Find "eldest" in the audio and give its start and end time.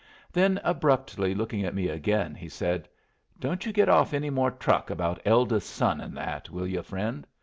5.25-5.69